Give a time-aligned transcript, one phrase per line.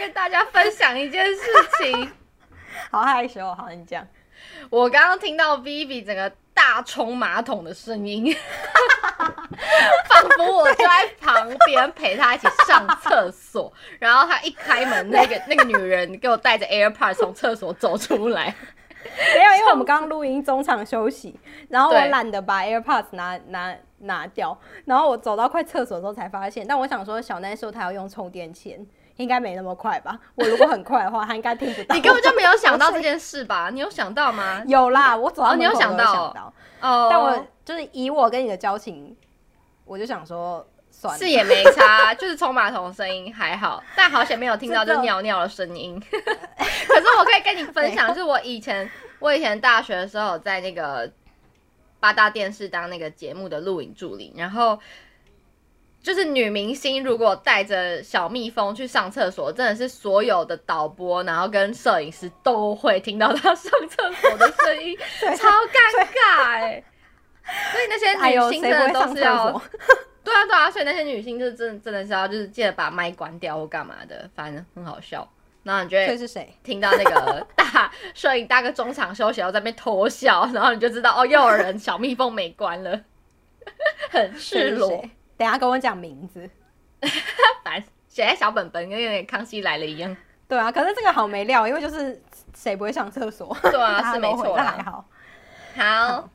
[0.00, 1.42] 跟大家分享一件事
[1.78, 2.10] 情，
[2.90, 4.02] 好害羞，好，你讲。
[4.70, 8.34] 我刚刚听到 Vivi 整个大冲马桶的声音，
[10.08, 18.54] 仿佛我就在旁边陪他一起上厕所，然后他一开门，那个 那个女人给我带着 AirPods 从厕所走出来。
[19.34, 26.66] 没有，因为我们刚刚录音中场休息，然后我懒得把 AirPods 拿拿拿掉，然后我走到快厕所的时候才发现。
[26.66, 28.86] 但我想说，小奈说他要用充电线。
[29.20, 30.18] 应该没那么快吧？
[30.34, 31.94] 我如果很快的话，他应该听不到。
[31.94, 33.68] 你根本就没有想到 这件事吧？
[33.70, 34.62] 你有想到吗？
[34.66, 37.08] 有啦，我走到门口有想到，想到哦。
[37.10, 39.14] 但我就是以我跟你的交情，
[39.84, 46.00] 我就想说，算了，是也没差， 就是冲马桶的声音还好，但好险没有听到就尿尿的声音。
[46.08, 51.12] 可是我可以跟你分享，就是我以前我以前大学的时候，在那个
[52.00, 54.78] 八大电视当那个节目的录影助理，然后。
[56.02, 64.96] 就是女明星如果带着小蜜蜂去上厕所，真的是所有的导播，然后跟摄影师都会听到她上厕所的声音，
[65.36, 66.84] 超尴尬哎、欸。
[67.72, 69.50] 所以那些女星真的都是要，
[70.22, 75.28] 对啊对啊，所以那些女星就真的真的是要就是记得把麦关掉或干嘛的，反正很好笑。
[75.62, 82.98] 然后你觉得是谁听到那个 大摄影大哥中场休息，然后在那边偷笑，然后你就知道哦，又有人小蜜蜂没关了，
[84.10, 85.04] 很赤裸。
[85.40, 86.50] 等下跟我讲名字，
[87.64, 90.14] 烦，写在小本本，跟有点康熙来了一样。
[90.46, 92.22] 对啊，可是这个好没料，因为就是
[92.54, 93.56] 谁不会上厕所？
[93.62, 95.02] 对啊， 是没错，那还好。
[95.74, 96.28] 好。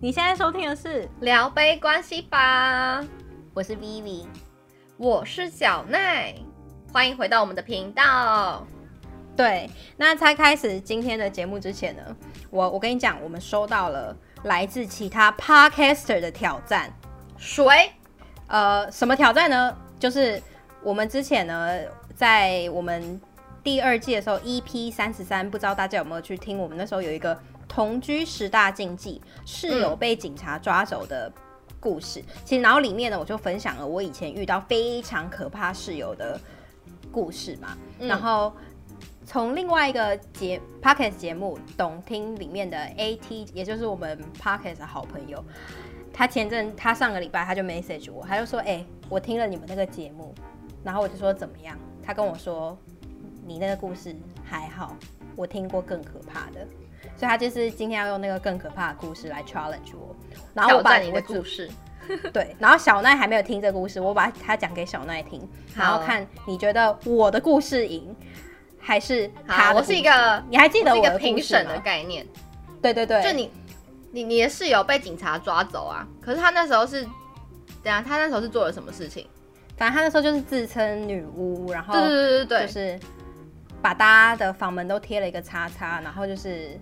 [0.00, 3.04] 你现在收听的是聊杯关系吧，
[3.54, 4.26] 我是 Vivi，
[4.96, 6.34] 我是小奈，
[6.92, 8.66] 欢迎回到我们的频道。
[9.36, 12.02] 对，那在开始今天的节目之前呢，
[12.50, 16.92] 我我跟你讲，我们收到了来自其他 podcaster 的挑战。
[17.36, 17.66] 谁？
[18.46, 19.76] 呃，什么挑战呢？
[19.98, 20.40] 就是
[20.84, 21.80] 我们之前呢，
[22.14, 23.20] 在我们
[23.64, 26.56] 第二季的时候，EP 三十三，不知道大家有没有去听？
[26.56, 27.36] 我们那时候有一个
[27.66, 31.32] 同居十大禁忌，室友被警察抓走的
[31.80, 32.20] 故事。
[32.20, 36.40] 嗯、其实，然后里面呢，我就分享了我以前遇到非常可怕室友的
[37.10, 38.52] 故事嘛，嗯、然后。
[39.26, 45.42] 从另外一个节 p o c k e t 节目《懂听》里面的 AT，也就是我们 p o c k e t 的好朋友，
[46.12, 50.34] 他前阵他上个礼拜他就 message 我，他就说：“哎、欸，我听了你们那个节目，
[50.84, 51.76] 然后我就说怎么样？
[52.02, 52.76] 他跟我说
[53.46, 54.14] 你那个故事
[54.44, 54.94] 还好，
[55.34, 56.66] 我听过更可怕的，
[57.16, 60.14] 所以他就是今天要用那个更可怕的故事来 challenge 我，
[60.52, 61.70] 然后我把你的故事，
[62.30, 68.14] 对，然后小奈还没有听这个故事，我把它讲给小奈听，然后看你觉得我的故事赢。”
[68.84, 72.26] 还是他，我是一个，你还记得我一个评审的概念？
[72.82, 73.50] 对对对，就你，
[74.10, 76.06] 你你的室友被警察抓走啊？
[76.20, 77.06] 可是他那时候是，
[77.82, 79.26] 对啊他那时候是做了什么事情？
[79.78, 83.00] 反正他那时候就是自称女巫，然后对对对对，就是
[83.80, 86.78] 把大家的房门都贴了一个叉叉，然后就是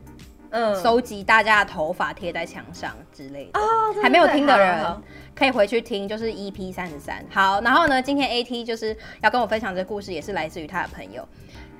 [0.50, 3.60] 嗯，收集大家的头发贴在墙上之类的。
[3.60, 4.84] 哦，还没有听的人
[5.34, 7.24] 可以回去听，就是 EP 三十三。
[7.30, 11.26] 好，然后呢，今天 AT 就是要跟我分享这个故事，也是来自于他的朋友。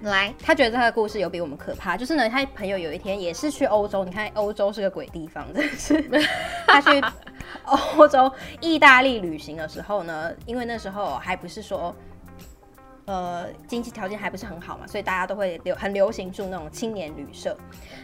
[0.03, 1.97] 来，他觉得他的故事有比我们可怕。
[1.97, 6.03] 就是呢，他朋友有一天也是去欧洲，你看欧洲是个鬼地方，真是。
[6.67, 7.03] 他去
[7.65, 8.31] 欧洲、
[8.61, 11.95] 意大利旅行的时候呢，因为那时候还不是说。
[13.05, 17.57] 呃，经济条件还不是很好嘛，所以大家都会流很流行住那种青年旅社。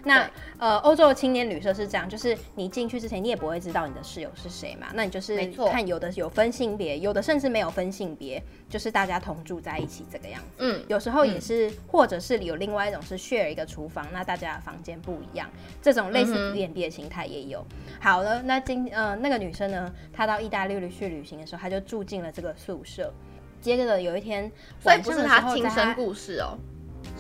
[0.05, 0.29] 那
[0.59, 4.89] 呃，欧洲的青年旅社是这样，就是你进去之前，你也不会知道你的室友是谁嘛。
[4.95, 10.49] 那你就是看有的有分性别，有的甚至没有分性别，就是大家同住在一起这个样子。
[10.59, 15.49] 嗯，有时候也是，嗯、或者是有另外一种是 share 一个厨房，那大家的房间不一样，
[15.81, 17.65] 这种类似 B&B 的形态也有。
[18.01, 23.13] 好了，那今呃那个女生呢，她到意大利去旅行的时候，她就住进了这个宿舍。
[23.61, 26.57] 接着的有一天，所以不是他亲身故事哦，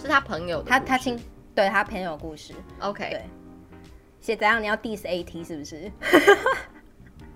[0.00, 1.18] 是他朋友的，他他亲，
[1.54, 2.54] 对他朋友故事。
[2.80, 3.24] OK，对，
[4.20, 4.62] 写怎样？
[4.62, 5.90] 你要 diss AT 是不是？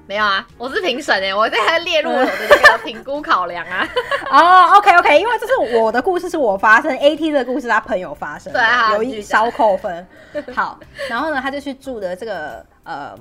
[0.05, 3.89] 没有啊，我是评审哎，我在列入我的这个评估考量啊。
[4.31, 10.05] 哦、oh,，OK OK，因为这是我的故事，是我发生，AT 的故事他朋友发生，对啊，有一稍扣分。
[10.53, 10.79] 好，
[11.09, 13.17] 然后呢，他就去住的这个呃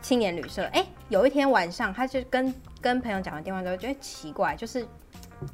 [0.00, 0.64] 青年旅社。
[0.64, 2.54] 哎、欸，有一天晚上，他就跟。
[2.82, 4.88] 跟朋友讲完电话之后，觉得奇怪，就是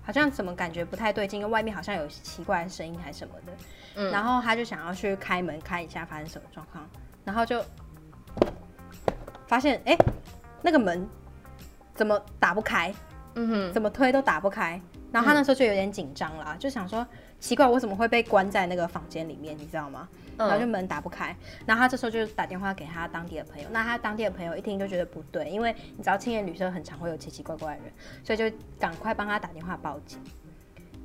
[0.00, 3.52] 好像怎么感觉不太对劲，因为外面好像有奇怪的声音还是什么的。
[3.96, 6.88] 嗯，然后他就想要去开门看一下发生什么状况，
[7.25, 7.60] 然后就
[9.48, 9.98] 发现哎、欸，
[10.62, 11.04] 那个门
[11.96, 12.94] 怎么打不开？
[13.34, 14.81] 嗯哼，怎么推都打不开。
[15.10, 17.04] 然后他那时候就有点紧张了，嗯、就想说
[17.40, 20.08] 奇怪，我怎么会被关在那个房间里面，你知道吗？
[20.37, 21.35] 然后就门打不开，
[21.65, 27.93] 然后他这时候就打电话给他当地的朋友，那他当地的朋友一听就觉得不对，因为你知道青年旅社很常会有奇奇怪怪的人，
[28.23, 30.21] 所以就赶快帮他打电话报警。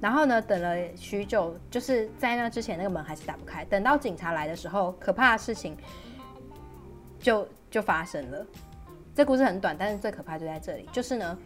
[0.02, 3.64] 然后呢，等了许久，就是在那之前那个门还是打不开。
[3.66, 5.78] 等到警察来的时候，可怕的事情
[7.20, 8.44] 就就发生了。
[9.14, 11.38] 这故事很短，但是最可怕就在这里，就是呢，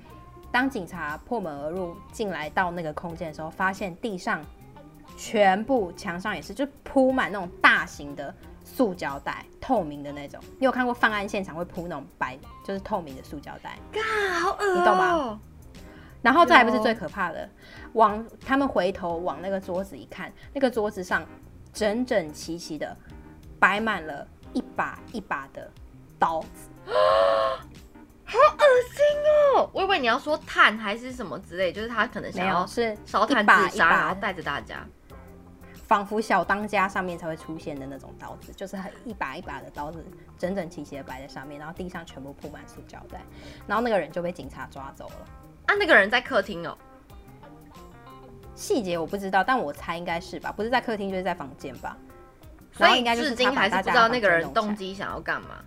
[0.53, 4.41] 当警察破门而入进来到那个空间的时候，发现地上
[5.15, 8.33] 全部墙上也是就铺满那种大型的
[8.63, 10.39] 塑胶袋，透明的那种。
[10.59, 13.77] 你有看过犯案现场会铺那种白就是透明的塑胶袋？
[13.91, 14.01] 嘎，
[14.39, 15.39] 好恶，你懂吗？
[16.21, 17.47] 然后这还不是最可怕的。
[17.93, 21.23] 往他们回头往那个桌子一看，那个桌子上
[21.71, 22.97] 整整齐齐的
[23.59, 25.71] 摆满了一把一把的
[26.17, 26.69] 刀子，
[28.25, 29.05] 好恶心
[29.55, 29.69] 哦！
[29.71, 34.85] 我以为你要说炭还是什么之类，就是他可能想要是烧炭自杀，然后带着大家，
[35.87, 40.03] 仿佛小当家上面才会出现的那种刀子，就是很一把一把的刀子，
[40.37, 43.21] 整整齐齐的摆在上面，然后地上全部铺满塑胶袋，
[43.67, 45.27] 然后那个人就被警察抓走了。
[45.67, 46.77] 啊，那个人在客厅哦。
[48.55, 51.97] 细节我不知道，但我猜应该是吧，不是在客厅就是在房间吧。
[52.71, 55.63] 所以应该就是他把大家不知道那个人动机想要干嘛。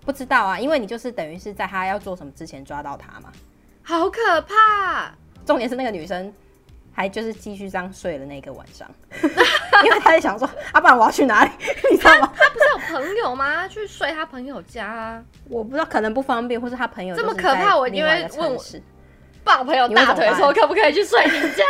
[0.00, 3.32] 不知道啊，因为你就是等于是在他要做什么之前抓到他嘛。
[3.82, 5.14] 好可怕！
[5.44, 6.32] 重点是那个女生
[6.94, 8.88] 还就是继续这样睡了那个晚上，
[9.84, 11.50] 因为他在想说，啊，不然我要去哪里？
[11.90, 12.32] 你知道吗？
[12.36, 13.66] 他不是有朋友吗？
[13.68, 15.22] 去睡他朋友家啊？
[15.50, 18.64] 我不知道，可能不方便，或是他朋友这么可怕，我因为问我。
[19.44, 21.64] 抱朋友大腿说可不可以去睡你家？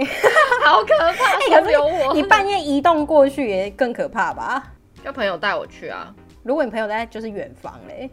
[0.64, 1.38] 好可怕！
[1.38, 4.72] 欸、可是有我，你半夜移动过去也更可怕吧？
[5.04, 6.14] 叫朋友带我去啊！
[6.42, 8.10] 如果你朋友在就是远方嘞，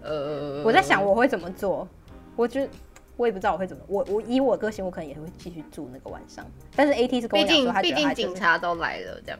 [0.00, 1.88] 呃，我在想我会怎么做？
[2.36, 2.68] 我觉得
[3.16, 3.82] 我也不知道我会怎么。
[3.86, 6.44] 我我以我个性，我可能也会继续住那个晚上。
[6.74, 9.38] 但是 AT 是跟我讲说他觉得他、就是，毕竟警察都来了，这样。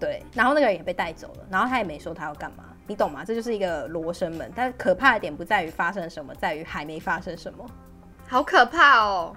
[0.00, 2.64] 对，然后那个人也被带走了，然后他也没说他要干嘛。
[2.86, 3.24] 你懂吗？
[3.24, 7.64] 这就是一个罗生门，但可怕的点不在于发生什么，在于还没发生什么。
[8.26, 9.34] 好可怕哦！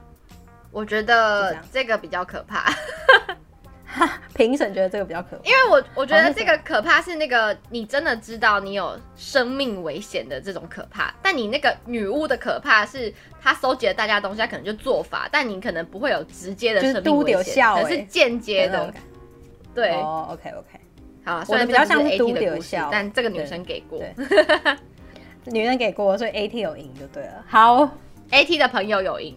[0.72, 2.74] 我觉得这个比较可怕。
[4.36, 18.94] 评审觉得这个比较可怕，因为我我觉得这个可怕是那个你真的知道你有生命危险的这种可怕，但你那个女巫的可怕是她收集了大家的东西，她可能就做法，但你可能不会有直接的生命危险，可是间接的。
[19.74, 19.92] 对。
[19.92, 20.80] 哦，OK OK。
[21.24, 24.02] 好，虽然比较像是 AT 的故事，但这个女生给过，
[25.46, 27.44] 女生给过，所以 AT 有赢就对了。
[27.48, 27.90] 好
[28.32, 29.36] ，AT 的朋友有赢，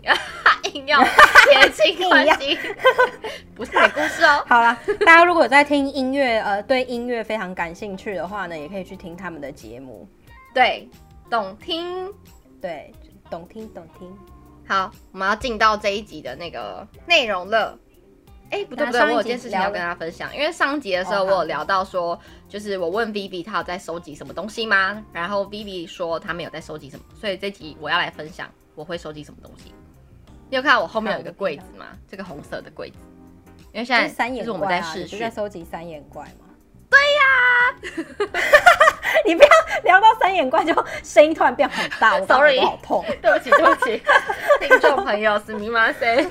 [0.73, 2.59] 硬要撇清关系，
[3.55, 4.45] 不是鬼故事哦。
[4.47, 10.09] 好了，大家如果在听音乐，呃，对音乐非常感兴趣的话呢，也可以去听他们的节目。
[10.55, 10.89] 对，
[11.31, 12.13] 懂听，
[12.61, 12.93] 对，
[13.31, 14.17] 懂听，懂听。
[14.67, 17.79] 好，我们要进到这一集的那个内容了。
[18.51, 20.35] 哎、欸，不对不对，我有件事情要跟大家分享。
[20.35, 22.19] 因为上集的时候我有聊到说，
[22.49, 25.05] 就是我问 Vivi 他有在收集什么东西吗？
[25.13, 29.73] 然后 Vivi 说他没有在收集什么，所以这集我要来分享我会收集什么东西。
[30.51, 31.87] 你有看到我后面有一个柜子吗？
[32.11, 32.97] 这个红色的柜子。
[33.73, 36.47] 因为现在三眼怪、啊、是我们在试，是在收集三眼怪吗？
[36.91, 37.71] 对呀、啊。
[39.25, 39.49] 你不要
[39.85, 40.75] 聊到三眼怪就
[41.05, 44.03] 声音突然变很大， 我 sorry，好痛， 对不起对不起，
[44.61, 46.27] 听众朋友是密码谁？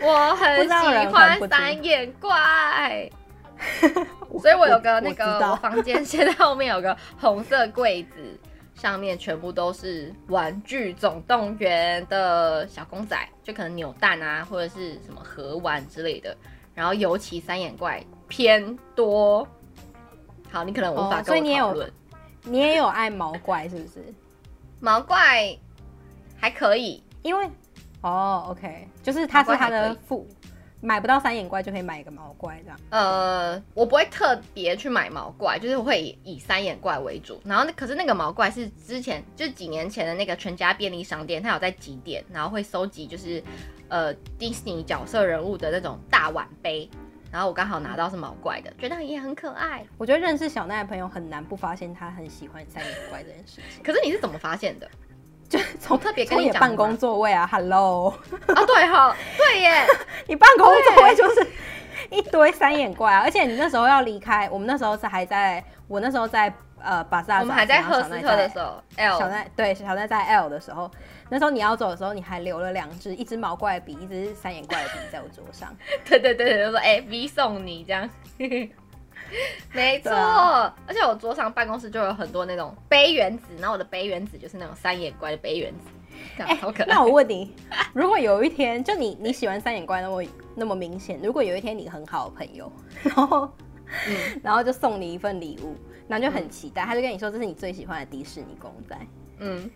[0.00, 0.68] 我很喜
[1.08, 3.10] 欢三眼怪，
[4.40, 8.38] 所以我有个那个我房间现在后面有个红色柜子，
[8.74, 16.36] 上面全部都是玩具总动员的小公仔，就可能扭蛋啊或者是什么盒玩之类的，
[16.74, 19.46] 然后尤其三眼怪偏多。
[20.50, 21.22] 好，你可能无法跟我讨论。
[21.22, 21.90] 哦，所以你也有，
[22.42, 24.14] 你也有爱毛怪是不是？
[24.80, 25.56] 毛怪
[26.36, 27.48] 还可以，因为
[28.02, 30.28] 哦，OK，就是它是它的副，
[30.84, 32.78] 买不到三眼怪就可以买一个毛怪这样。
[32.90, 37.40] 呃，我不会特别去买毛怪，就是会以，以三眼怪为主。
[37.42, 43.42] 然后那可是那个毛怪是之前就是几年前的那个全家便利商店，它有在集点，然后会收集就是
[43.88, 46.88] 呃迪士尼角色人物的那种大碗杯。
[47.32, 49.84] 然后我刚好拿到是毛怪的，觉得也很可爱。
[49.98, 53.82] 我觉得认识小奈的朋友很难不发现他很喜欢三眼怪这件事情。
[53.82, 54.88] 可是你是怎么发现的？
[55.48, 58.10] 就 从特别跟你办公座位啊，Hello
[58.48, 59.86] 啊，对哈，对耶，
[60.26, 61.46] 你办公座位就是
[62.10, 70.90] 一堆三眼怪啊，而且你那时候要离开，我们那时候是还在，我那时候在呃巴萨，我们还在赫斯特的时候，L 小奈对小奈在 L 的时候。
[71.30, 75.74] 那时候你要走的时候，你还留了两只，一只毛怪的笔，一只三眼怪的笔在我桌上。
[76.04, 78.08] 对对对，就说哎、欸、，V 送你这样。
[79.72, 86.86] 没错，啊、而且我桌上办公室就有很多那种杯原子，然后我的杯原子就是那种三眼怪的杯原子，哎，好可爱。
[86.86, 87.54] 那我问你，
[87.92, 90.22] 如果有一天，就你你喜欢三眼怪那么
[90.54, 92.70] 那么明显，如果有一天你很好的朋友，
[93.02, 93.50] 然后、
[94.06, 95.76] 嗯、然后就送你一份礼物，
[96.06, 98.96] 然后就很期待，他就跟你说这是你最喜欢的迪士尼公仔，
[99.38, 99.70] 嗯，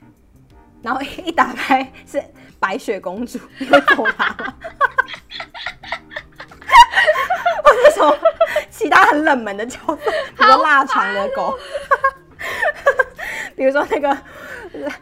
[0.82, 2.22] 然后一打开是
[2.60, 4.54] 白雪公主，你会揍他吗？
[7.64, 8.18] 或者说
[8.78, 11.58] 其他很冷门的角色，比如说腊肠的狗，
[13.56, 14.16] 比如说那个。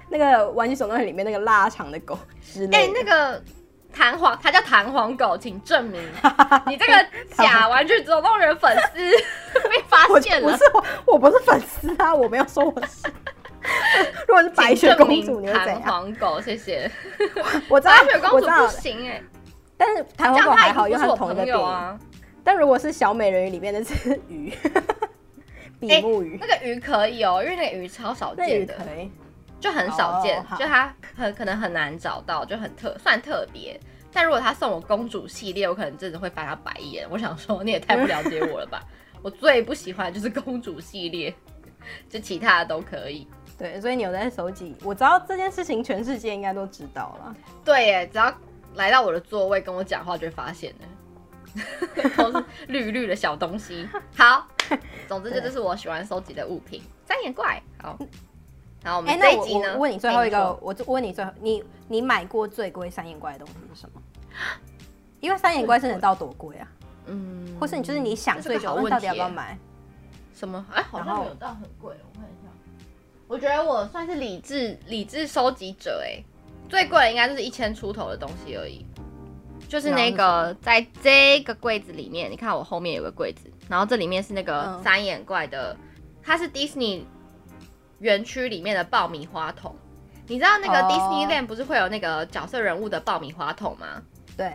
[0.09, 3.42] 那个玩具总动员里面那个腊肠的狗之类的，哎、欸，那个
[3.92, 6.00] 弹簧，它叫弹簧狗，请证明
[6.68, 7.06] 你这个
[7.37, 9.11] 假玩具总动员粉丝
[9.68, 10.49] 被发现了。
[10.52, 13.12] 不是我，我不是粉丝啊，我没有说我是。
[14.28, 15.83] 如果是白雪公主，你会怎样？
[15.83, 16.88] 弹簧狗，谢谢。
[17.68, 19.25] 我知道白雪公主不行哎、欸，
[19.76, 21.99] 但是弹簧狗还好，因为它是同一个电影啊。
[22.47, 24.53] 但如果是小美人鱼里面的这只鱼，
[25.81, 28.75] 比目鱼、欸，那个鱼可以哦，因为那个鱼超少见的。
[29.59, 33.81] 就很少见，oh, 就它很可能很难找到，就很特算特别。
[34.12, 37.07] 但如果他送我公主系列，我可能真的会翻他白眼。
[37.11, 38.83] 我想说，你也太不了解我了吧？
[39.23, 41.35] 我最不喜欢的就是公主系列，
[42.09, 43.26] 就其他的都可以。
[43.59, 44.76] 对，所以你有在收集？
[44.85, 47.35] 我知道这件事情，全世界应该都知道了。
[47.65, 48.33] 对耶，只要
[48.75, 50.85] 来到我的座位跟我讲话，就会发现的，
[52.17, 53.89] 都是绿绿的小东西。
[54.17, 54.47] 好，
[55.09, 57.63] 总之这就是我喜欢收集的物品——三眼怪。
[57.83, 57.99] 好。
[58.83, 59.71] 然后，我们这一集呢？
[59.71, 64.01] 欸、我问你最后一个，我就问你最后，你你买过最贵三眼怪的东西是什么？
[65.19, 66.69] 因为三眼怪是能到多贵啊？
[67.07, 69.59] 嗯，或是你就是你想最久，问到底要不要买？
[70.35, 70.65] 什么？
[70.73, 71.97] 哎、欸，好像没有到很贵。
[72.01, 72.49] 我看一下，
[73.27, 76.25] 我觉得我算是理智理智收集者哎、欸，
[76.69, 78.87] 最贵的应该就是一千出头的东西而已。
[79.69, 85.79] 就是那个在这个柜子里面，你看我后面有个柜子，然后这里面是那个三眼怪的，嗯、
[86.23, 87.07] 它是迪士尼。
[88.01, 89.75] 园区里面的爆米花桶，
[90.27, 94.03] 你知道那个 Disneyland 不是会有那个角色人物的爆米花桶吗？
[94.37, 94.53] 对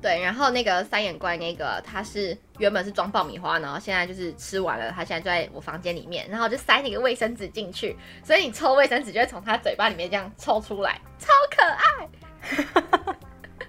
[0.00, 13.14] 对，然后那个三眼怪那个，它是原本是装爆米花，然后现在就是吃完了，它现在就在我房间里面，然后就塞那个卫生纸进去，所以你抽卫生纸就会从它嘴巴里面这样抽出来，超可爱。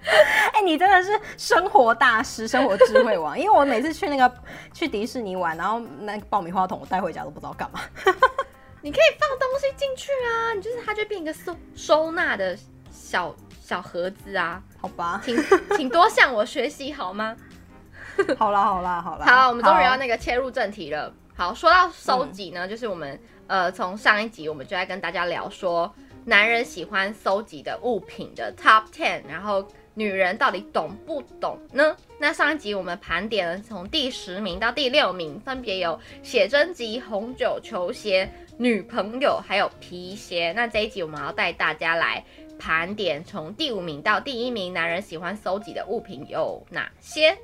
[0.54, 4.34] 哎、欸，你真的是生活大师，生活智慧王，因为我每次去那个
[4.74, 7.80] 去迪士尼玩，然后那个爆米花桶我带回家都不知道干嘛。
[8.82, 12.58] 你可以放东西进去啊，你就是它就变一个收收纳的
[12.92, 15.38] 小小盒子啊，好吧，请
[15.76, 17.36] 请多向我学习好吗？
[18.38, 21.14] 好啦好啦好啦，好，我们终于要那个切入正题了。
[21.36, 25.94] 好，说到收集呢，嗯、就是我们呃从上一集我们就在跟大家聊说
[26.26, 31.96] 男人喜欢收集的物品的 Top Ten，然后女人到底懂不懂呢？
[32.20, 38.30] 那上一集我们盘点了从第十名到第六名，分别有写真集、红酒、球鞋。
[38.58, 42.22] 女朋友还有皮鞋，那这一集我们要带大家来
[42.60, 47.38] 盘点从第五名到第一名男人喜欢收集的物品有哪些？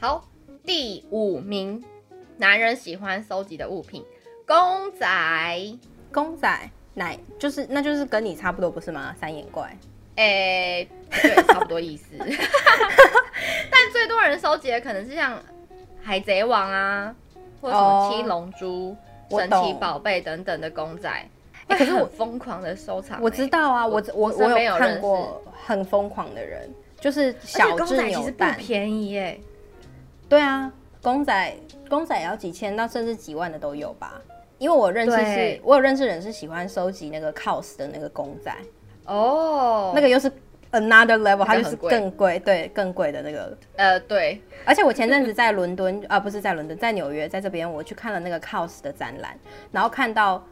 [0.00, 0.26] 好，
[0.64, 1.84] 第五名
[2.38, 4.02] 男人喜欢收集的物品，
[4.46, 5.78] 公仔，
[6.10, 9.14] 公仔，奶，就是那就是跟你差不多不是吗？
[9.20, 9.76] 三眼怪，
[10.16, 12.06] 哎、欸，对， 差不多意思。
[12.18, 15.40] 但最多人收集的可能是像
[16.02, 17.14] 海贼王啊，
[17.60, 18.96] 或者什么七龙珠。
[19.30, 19.40] Oh.
[19.40, 21.08] 神奇宝贝等等的公仔，
[21.66, 23.18] 哎，可是我疯狂的收藏。
[23.22, 26.68] 我知道啊，我我我有看过很疯狂的人，
[27.00, 29.40] 就是小智牛蛋，便宜耶。
[30.28, 31.56] 对啊，公仔
[31.88, 34.20] 公仔也要几千到甚至几万的都有吧？
[34.58, 38.54] 因为我认识是，我有认识人是喜欢收集那个 COS 的那个公仔
[39.06, 40.30] 哦，那个又是。
[40.74, 43.54] Another level，它就是更贵，对，更贵的那个。
[43.76, 44.40] 呃，对。
[44.64, 49.38] 而且我前阵子在伦敦，啊，不是在伦敦，在纽约，在这边我去看了那个 COS 的展览，
[49.70, 50.42] 然后看到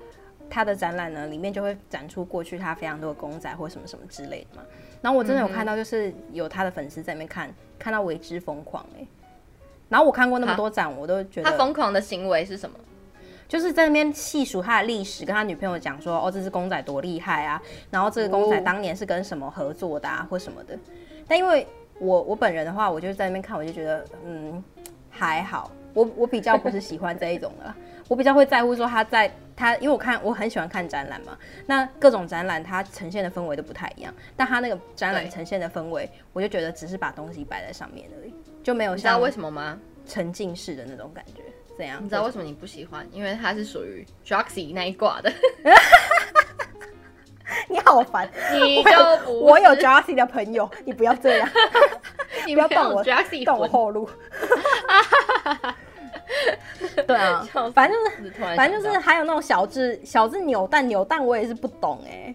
[0.50, 4.62] 他的展览呢，里面就会展出过去他非常多的公仔或什么什么之类的嘛。
[5.00, 9.08] 然后我真的有看到，就是有他的粉丝在那边看，嗯、看到为之疯狂哎、欸。
[9.88, 12.78] 然后我看过那么多展，我都觉得他疯狂的行为是什么？
[13.50, 20.78] 就是在那边细数他的历史，跟他女朋友讲说，哦，这只公仔多厉害啊，然后这个公仔当年是跟什么合作的啊，或什么的。
[21.26, 21.66] 但因为
[21.98, 24.62] 我我本人的话，我就在那边看，我就觉得，嗯，
[25.10, 25.68] 还好。
[25.92, 27.74] 我我比较不是喜欢这一种的，
[28.06, 39.76] 我比较会在乎说他在他，因为我看我很喜欢看展览嘛，那各种展览它呈现的氛围都不太一样，但他那个展览呈现的氛围，我就觉得只是把东西摆在上面而已，就没有像你知道为什么吗？
[40.06, 41.42] 沉浸式的那种感觉。
[42.00, 43.06] 你知道为什么你不喜欢？
[43.12, 45.32] 因为它是属于 Joxy 那一挂的。
[47.68, 48.90] 你好烦， 你就
[49.24, 51.48] 不我有 Joxy 的朋友，你不要这样，
[52.46, 54.08] 你不要断我断我后路。
[57.06, 57.44] 对啊，
[57.74, 62.34] 反正就是反正就是还有那种小智小智扭蛋扭蛋，我也是不懂哎、欸。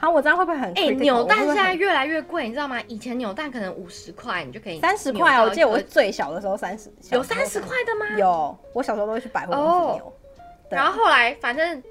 [0.00, 0.72] 好，我这样会不会很？
[0.74, 2.80] 哎，扭蛋现在越来越贵，你知道吗？
[2.86, 5.42] 以前扭蛋可能五十块，你就可以三十块。
[5.42, 8.16] 我记得我最小的时候三十，有三十块的吗？
[8.16, 10.12] 有，我小时候都会去百货公司扭。
[10.70, 11.82] 然后后来反正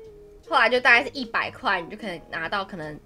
[0.47, 2.97] 后来就大概是一百块，你就可以拿到可能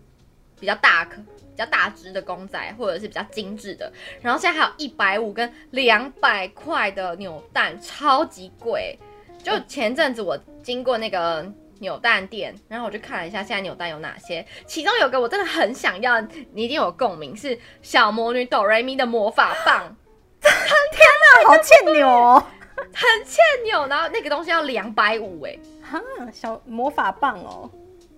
[0.60, 3.92] 比较大颗、比较大只的公仔，或者是比较精致的。
[4.22, 8.96] 然后现在还有一百五跟两百块的扭蛋，超级贵。
[9.42, 11.44] 就前阵子我经过那个
[11.82, 16.22] 扭蛋店，然后我就看了一下现在扭蛋有哪些，其中有个我真的很想要，
[16.54, 19.96] 你一定有共鸣，是小魔女哆瑞咪的魔法棒。
[20.42, 20.52] 天
[21.44, 22.44] 哪，好欠扭哦！
[22.94, 26.00] 很欠扭，然后那个东西要两百五哎，哈，
[26.32, 27.70] 小魔法棒哦，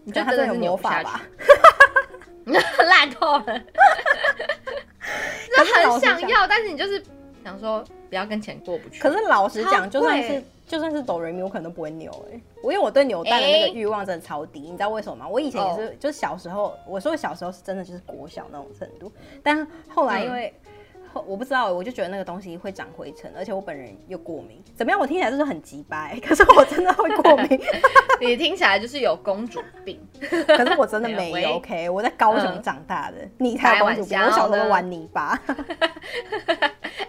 [0.04, 1.22] 你觉得它真的有魔法吧？
[2.46, 3.60] 烂透了，
[5.56, 7.02] 就很想要，但是你就是
[7.44, 9.02] 想说不要跟钱过不去。
[9.02, 15.28] 可是老实讲，就算是就算是哆瑞咪，我可能都不会扭哎，我因为我对扭蛋的那个欲望真的超低，你知道为什么吗？
[15.28, 20.54] 我以前也是，就是小时候，我说小时候是真的就是国小那种程度，但后来因为。
[21.28, 24.60] 我不知道，我就觉得那个东西会长灰尘，而且我本人又过敏。
[24.76, 25.00] 怎么样？
[25.00, 27.62] 我听起来就是很急掰，可是我真的会过敏。
[28.20, 31.58] 你听起来就是有公主病，可是我真的 没有。
[31.58, 34.20] OK，我在高雄长大的，嗯、你才有公主病。
[34.20, 35.40] 我小时候玩泥巴。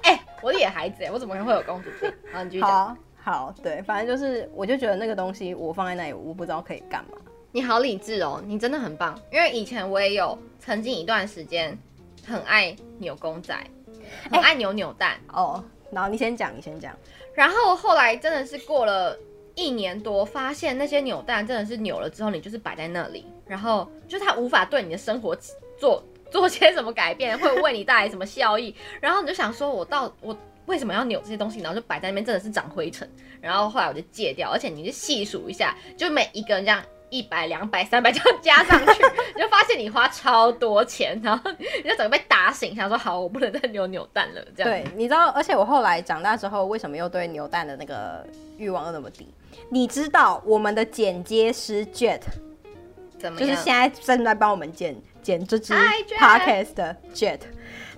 [0.02, 2.12] 哎、 欸，我的野孩子，我怎么可能会有公主病？
[2.30, 2.70] 好，你继续讲。
[2.70, 7.16] 好，好，对，反正就是，我就觉得那个东西我放在那里，我不知道可以干嘛。
[7.50, 9.18] 你好理智哦，你真的很棒。
[9.32, 11.74] 因为以前我也有曾经一段时间
[12.26, 13.56] 很爱扭公仔。
[14.30, 16.94] 很爱扭扭蛋、欸、哦，然后你先讲，你先讲。
[17.32, 19.18] 然后后来真的是过了
[19.54, 25.34] 一年多，发现那些扭蛋真的是扭了之后，你就是摆在那里，然后就是它无法对你的生活
[25.78, 26.04] 做
[26.34, 28.74] 做些什么改变，会为你带来什么效益。
[29.00, 30.36] 然后你就想说，我到我
[30.66, 31.60] 为什么要扭这些东西？
[31.60, 33.08] 然后就摆在那边，真的是长灰尘。
[33.40, 36.82] 然后后来我就戒掉，而且你就细数一下，就每一个人这样。
[37.10, 39.02] 一百、两百、三百这样加上去，
[39.36, 44.44] 你就发现你花超多钱，然后你就整个被打醒，想说好，我不能再扭扭蛋了。
[44.56, 48.26] 这样对，你知道，而且我后来长大之后，为什么又对扭蛋的那个
[48.58, 49.28] 欲望又那么低？
[49.68, 52.18] 你知道我们的剪接师 Jet
[53.16, 53.48] 怎么样？
[53.48, 55.72] 就是现在正在帮我们剪剪这支
[56.20, 57.40] Podcast 的 Jet，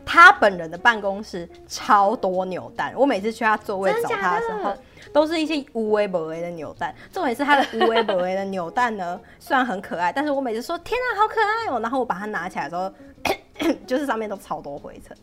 [0.06, 4.74] 他本人的办公室超多扭蛋，我每次去他座位找他的时候。
[5.12, 15.16] 都是一些无微不微的扭蛋，重点是他的无微不微的扭蛋呢，虽然很可爱，但是我每次说天啊，好可爱哦，然后我把它拿起来的时候， 就是上面都超多灰尘，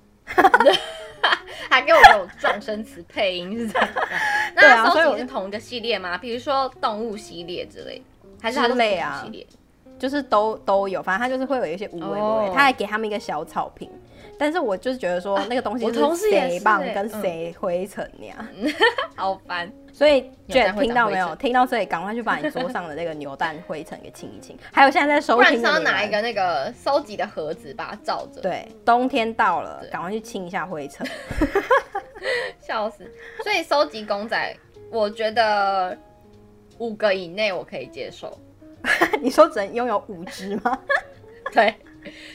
[1.69, 3.89] 还给我有撞声词配音是这样。
[4.55, 6.17] 那收集是同一个系列吗？
[6.17, 8.01] 比如说动物系列之类，
[8.41, 8.73] 还是它的？
[8.75, 9.45] 系列
[10.03, 13.89] 就是都都有，反正他就是会有一些无微不为，他还给他们一个小草坪。
[14.37, 18.45] 但是我就是觉得说那个东西是谁棒跟谁灰尘呀，
[19.15, 19.71] 好烦。
[19.93, 21.33] 所以卷听到没有？
[21.37, 24.57] 听到这里，赶快去把你桌上的那个牛蛋灰尘给清一清。
[24.73, 28.41] 还有现在在收，不然要拿一个那个收集的盒子把它罩着。
[28.41, 31.07] 对，冬天到了，赶快去清一下灰尘。
[32.59, 33.09] 笑死！
[33.41, 34.53] 所以收集公仔，
[34.91, 35.97] 我觉得
[36.79, 38.37] 五个以内我可以接受。
[39.21, 40.77] 你说只能拥有五只吗？
[41.53, 41.73] 对。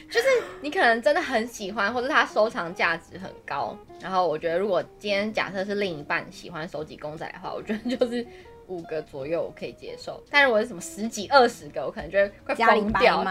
[0.09, 0.25] 就是
[0.61, 3.77] 你可能真的很喜欢，或者它收藏价值很高。
[4.01, 8.25] 然后我觉得，如果今天假设是另一半喜欢收集公仔的话，我觉得就是
[8.65, 10.19] 五个左右我可以接受。
[10.31, 13.23] 但如果是什么十几、二十个，我可能觉得快疯掉。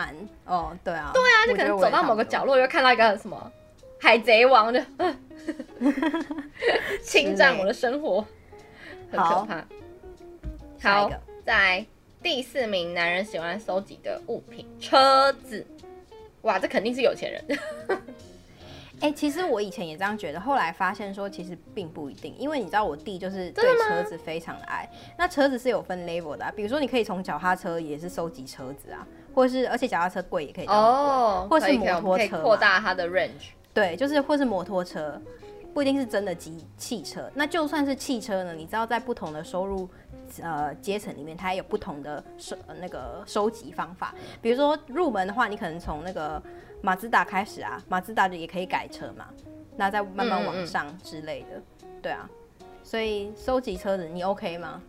[0.44, 3.50] 哦，对啊，对啊，就可能走到某个角落又看到一个什么
[4.00, 4.86] 海贼王的，
[7.02, 8.24] 侵占我的生活，
[9.10, 9.64] 很可怕。
[10.80, 11.10] 好，
[11.44, 11.84] 在
[12.28, 15.66] 第四名，男人喜欢收集的物品，车子。
[16.42, 17.58] 哇，这肯定是有钱人。
[19.00, 24.86] 哎、欸，其实我以前也这样觉得，后来发现说其实并不一定，因为你知道我弟就是对车子非常的爱。
[25.16, 33.52] 那车子是有分 level 的、啊，比如说你可以从脚踏车也是收集车子啊，或者是而且脚踏车贵也可以哦，或是摩托车扩大它的 range。
[33.72, 35.18] 对，就是或是摩托车，
[35.72, 37.30] 不一定是真的机汽车。
[37.34, 39.88] 那就算是汽车呢，你知道在不同的收入。
[40.42, 46.40] 呃，阶层里面它也有不同的收那个收集方法，比如说入门的话，你可能从那个
[46.82, 49.28] 马自达开始啊，马自达的也可以改车嘛，
[49.74, 52.28] 那再慢慢往上之类的，嗯嗯对啊，
[52.82, 54.82] 所以收集车子你 OK 吗？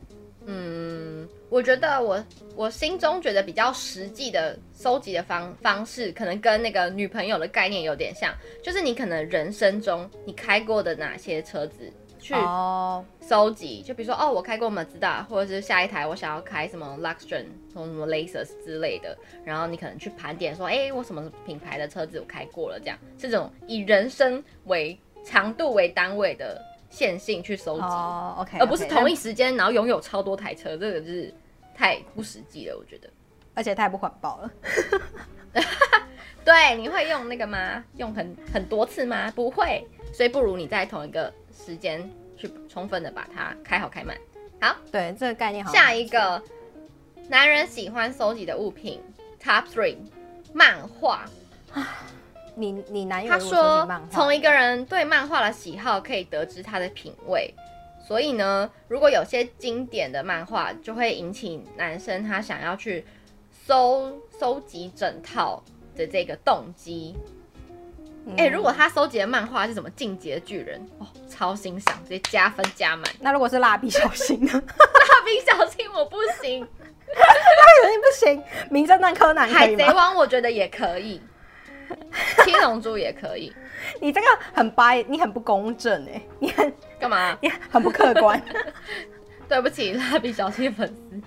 [0.51, 2.23] 嗯，我觉得我
[2.55, 8.33] 我心中觉得比较实际的收集的方方式，可能跟那个女朋友的概念有点像，
[8.63, 11.91] 就是你可能人生中你开过的哪些车子。
[12.21, 12.33] 去
[13.21, 13.87] 收集，oh.
[13.87, 28.59] 就比如说哦，我开过马自达，或者是下一台我想要开什么 Luxgen 或什么 Lexus 之类的，然后你可能去盘点说，哎、欸，我什么品牌的车子我开过了，这样这种以人生为长度为单位的线性去收集，oh, okay.
[28.59, 31.33] 而不是同一时间然后拥有超多台车，这个就是
[31.75, 33.09] 太不实际了，我觉得，
[33.53, 34.51] 而且太不环保了。
[36.43, 37.83] 对，你会用那个吗？
[37.97, 39.29] 用很很多次吗？
[39.31, 44.17] 不会，所以不如你在同一个时间去充分的把它开好开满。
[44.59, 45.71] 好，对，这个概念好。
[45.71, 46.41] 下一个，
[47.27, 48.99] 男人喜欢收集的物品
[49.39, 49.97] Top Three，
[50.53, 51.25] 漫画。
[52.59, 57.53] 你你男友他说，从一个人对漫画的喜好可以得知他的品味，
[58.05, 63.05] 所以呢，如果有些经典的漫画，就会引起男生他想要去
[63.65, 65.63] 搜搜集整套
[65.95, 67.15] 的这个动机。
[68.37, 73.05] 哎、如果他收集的漫画是什么《进阶的巨人》哦，超欣赏，直接加分加满。
[73.21, 74.51] 那如果是蜡笔小新呢？
[74.53, 78.43] 蜡笔小新我不行，蜡笔小新不行。
[78.69, 81.19] 名侦探柯南、海贼王我觉得也可以。
[82.43, 83.53] 七龙珠也可以，
[83.99, 87.37] 你这个很掰，你很不公正哎， 你很干嘛？
[87.41, 88.41] 你很不客观。
[89.47, 91.21] 对不起，蜡笔小新粉丝。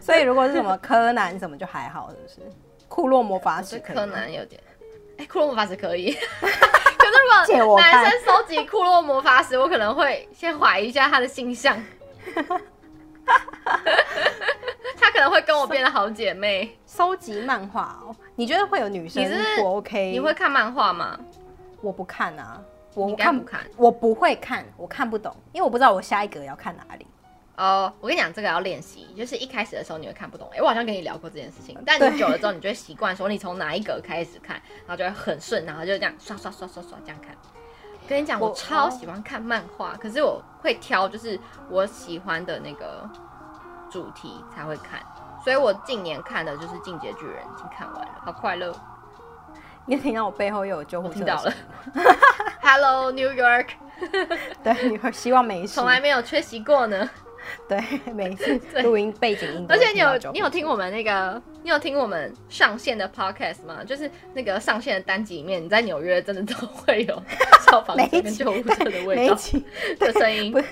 [0.00, 2.56] 所以如果是什么柯南什么就还好，是不是？
[2.88, 4.60] 库洛魔法使柯南有点，
[5.18, 6.12] 哎、欸，库洛魔法使可以。
[6.40, 11.80] 可是如果男生收集库洛魔法使，我可能会先怀疑一下他的性向。
[14.96, 16.76] 他可能会跟我变得好姐妹。
[16.86, 19.24] 收集漫画哦，你觉得会有女生
[19.58, 20.10] 不 OK？
[20.10, 21.18] 你，会看漫画吗？
[21.80, 22.60] 我不看啊，
[22.94, 23.60] 我看不看？
[23.76, 27.06] 我不会看，我看不懂，因为我不知道我下一格要看哪里。
[27.56, 30.48] 哦，我跟你讲，这个要练习，就是一开始的时候你会看不懂。
[30.52, 37.36] 哎、欸，我好像跟你聊过这件事情， 但你久了之后，你就会习惯说你从哪一格开始看，然后就会很顺，然后就这样刷刷刷刷刷这样看。
[38.08, 41.38] 跟你讲，我超喜欢看漫画，可是我会挑就是
[41.70, 43.08] 我喜欢的那个。
[43.90, 45.00] 主题才会看，
[45.44, 48.74] 所以我近年看的就是《进击的巨人》，已经看完了，好快乐。
[49.86, 51.14] 你听到我背后又有救护车？
[51.14, 51.52] 听到了。
[52.62, 53.66] Hello New York。
[54.64, 55.74] 对，你会希望没事。
[55.74, 57.10] 从来没有缺席过呢。
[57.68, 57.78] 对，
[58.14, 59.66] 每次 录音背景音。
[59.68, 63.84] 而且你有你有听我们那个，你有听我们上线的 Podcast 吗？
[63.84, 67.22] 就是那个上线的单集里面，你在纽约真的都会有
[67.70, 69.36] 消防车跟救护车的味道
[69.98, 70.64] 的声音。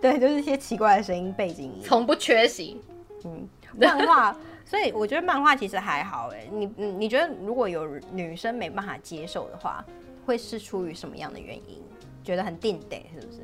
[0.00, 2.80] 对，就是一些奇怪的声音背景音，从不缺席。
[3.24, 6.46] 嗯，漫画，所以我觉得漫画其实还好哎。
[6.50, 9.84] 你你觉得如果有女生没办法接受的话，
[10.24, 11.82] 会是出于什么样的原因？
[12.22, 13.38] 觉得很定得是不是？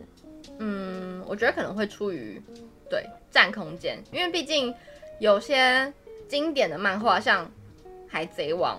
[0.58, 2.40] 嗯，我觉得可能会出于
[2.88, 4.74] 对占空间，因为毕竟
[5.18, 5.92] 有些
[6.28, 7.44] 经典的漫画，像
[8.06, 8.78] 《海贼王》，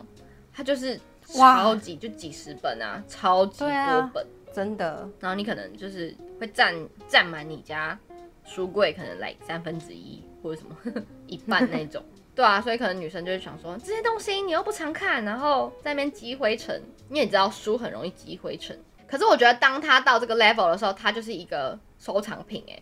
[0.54, 4.26] 它就是超级就几十本啊，超级多本。
[4.54, 6.74] 真的，然后你可能就是会占
[7.08, 7.98] 占满你家
[8.44, 12.04] 书柜，可能来三分之一或者什么 一半那种。
[12.36, 16.82] 对啊，所以可能女生就会想说，这些东西你又不常看，然后在那边积灰尘。
[17.10, 22.78] 你也知道书很容易积灰尘，可是我觉得当它到这个 level 的时候，它就是一个收藏品哎，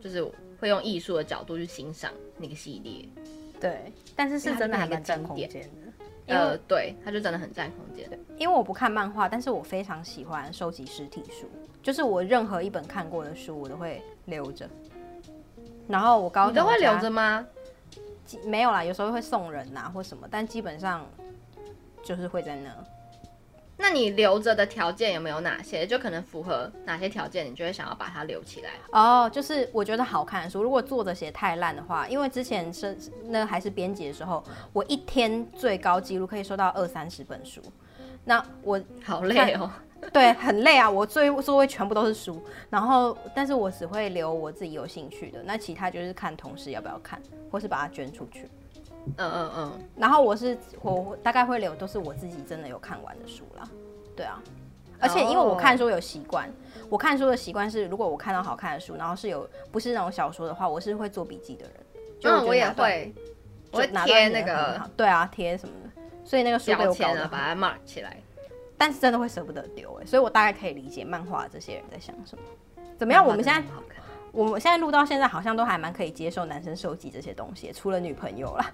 [0.00, 0.20] 就是
[0.58, 3.08] 会用艺术的角度去欣赏那个系列。
[3.60, 6.34] 对，但是是真的还蛮占空间的。
[6.34, 8.06] 呃，对，它就真的很占空间。
[8.36, 11.48] 因为我不看漫画，但是我非常喜欢收集实体书，
[11.80, 14.68] 就是我任何一本看过的书，我都会留着。
[15.88, 17.44] 然后我高中你都会留着吗？
[18.44, 21.04] 没有啦，有时候会送人呐或什么，但基本上
[22.04, 22.70] 就是会在那。
[23.80, 25.86] 那你留着的条件有没有哪些？
[25.86, 28.70] 就可能符合哪些条件，你就会想要把它留起来？
[28.90, 37.62] 哦，oh, 就是我觉得好看的书，如果作者写太烂的话，因为之前是那还是编辑的时候，我一天最高纪录可以收到二三十本书。
[38.28, 39.70] 那我好累哦，
[40.12, 40.88] 对，很累啊。
[40.88, 47.18] 我最座位全部都是书，然后但是我只会留我自己有兴趣的，那其他就是看同事要不要看，
[47.50, 48.46] 或是把它捐出去。
[49.16, 53.66] 嗯嗯嗯，然后我是我大概会留都是我自己真的有看完的书啦，
[54.14, 54.42] 对啊，
[55.00, 56.46] 而且因为我看书有习惯，
[56.90, 61.74] 我看书的习惯是，如果我看到好看的书，然后是有不是那种小说的话，我是会做笔记的人。
[62.20, 63.14] 就我也会，
[63.70, 65.87] 我会贴那个，对啊，贴什么的，
[66.28, 68.16] 所以那个书被我搞了，把它 mark 起来。
[68.76, 72.44] 但是真的会舍不得丢哎，所以我大概可以理解漫画这些人在想什么。
[72.98, 73.26] 怎么样？
[73.26, 73.62] 我们现在。
[74.30, 78.72] 我们现在录到现在，好像都还蛮可以接受男生收集这些东西，除了女朋友啦。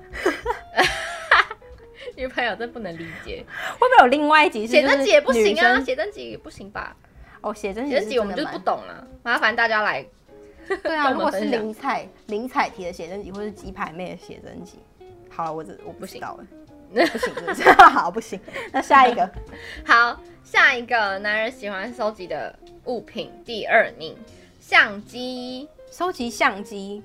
[2.17, 3.47] 女朋友真不能理解。
[3.79, 5.81] 会不会有另外一集写真集也不行啊？
[5.81, 6.95] 写真集也不行吧？
[7.41, 10.05] 哦，写真集我们就不懂了，麻烦大家来。
[10.83, 14.81] 对啊，如果是林彩林采缇的写真集，或是鸡排妹的写真集，
[15.31, 16.47] 好了，我这我不知道了，
[16.93, 18.41] 不行，不行，好不行。
[18.73, 19.31] 那下一个，
[19.85, 24.17] 好，下一个男人喜欢收集的物品第二名。
[24.61, 27.03] 相机，收集相机。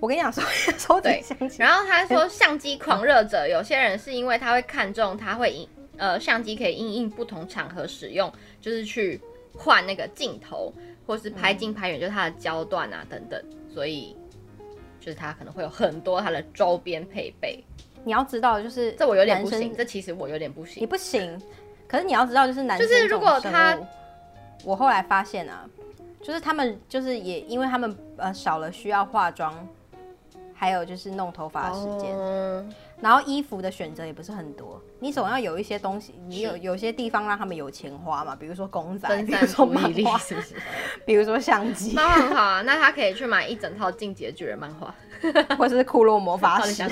[0.00, 0.42] 我跟你讲，收
[0.76, 1.56] 收集相机。
[1.58, 9.20] 然后他说，相机狂热者，有些人是因为他会看中，他会因呃相机可以因应不同场合使用，就是去
[9.56, 10.72] 换那个镜头，
[11.06, 13.42] 或是拍近拍远，嗯、就是它的焦段啊等等。
[13.72, 14.16] 所以
[15.00, 17.64] 就是他可能会有很多他的周边配备。
[18.08, 20.80] 你要知道，就是这我有点不行，这其实我有点不行。
[20.80, 21.38] 你不行，
[21.86, 23.76] 可是你要知道，就是男生就是如果他，
[24.64, 25.68] 我后来发现啊，
[26.22, 29.54] 就是他们就是也因为他们呃少了需要化妆，
[30.54, 32.16] 还有就是弄头发的时间。
[32.16, 32.64] Oh.
[33.00, 40.54] 然后衣服的选择也不是很多，你总要有一些东西，你有有些地方让他们有钱花嘛，比如说公仔，比如说漫画，是不是？
[41.06, 41.92] 比如说相机。
[41.94, 44.92] 那很好啊，那他可以去买一整套《进击的巨人》漫画，
[45.56, 46.82] 或者是《骷髅魔法 使》。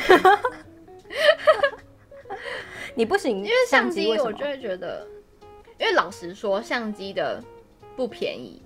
[2.96, 5.06] 你不行，因为相机我就会觉得，
[5.78, 7.40] 因为老实说，相机的
[7.94, 8.60] 不便宜，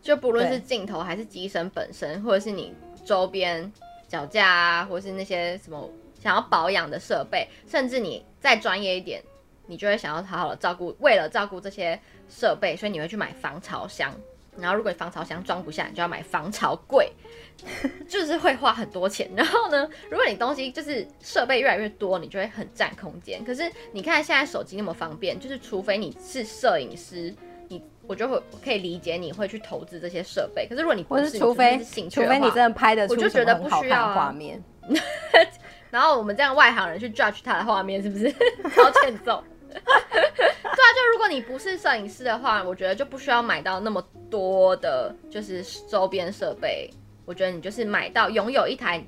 [0.00, 2.72] 就不论是镜头还是机身本身，或者是你
[3.04, 3.72] 周边
[4.06, 5.90] 脚架啊，或者是那些什么。
[6.20, 9.20] 想要保养的设备，甚至你再专业一点，
[9.66, 10.94] 你就会想要好好的照顾。
[11.00, 14.14] 为了照顾这些设备，所以你会去买防潮箱。
[14.56, 17.12] 然后如果你防潮箱装不下，你就要买防潮柜，
[18.08, 19.30] 就是会花很多钱。
[19.36, 23.44] 然后呢，如果你东西就是设备越来越多，你就会很占空间。
[23.44, 27.34] 可是你看现在手机那么方便，就是除非你是摄影师，
[27.68, 30.66] 你我就会可以理解你会去投资这些设备。
[30.66, 31.78] 可是如果你不是，是除非
[32.10, 34.62] 除非你真的拍的出我就觉得不需要画面。
[35.90, 38.24] 然后我们这样外行人去 judge 他的画面是不是
[38.74, 39.44] 超欠揍？
[39.70, 46.90] 对啊，就如果你不是摄影师的话，我觉得就不需要买到那么多的，就是周边设备。
[47.24, 49.04] 我觉得你就是买到拥有一台